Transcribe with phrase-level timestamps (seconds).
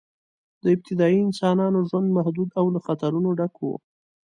[0.63, 3.69] د ابتدایي انسانانو ژوند محدود او له خطرونو ډک و.